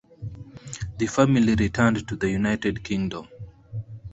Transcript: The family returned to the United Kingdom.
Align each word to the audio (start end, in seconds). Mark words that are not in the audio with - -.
The 0.97 1.05
family 1.05 1.53
returned 1.53 2.07
to 2.07 2.15
the 2.15 2.27
United 2.27 2.83
Kingdom. 2.83 3.27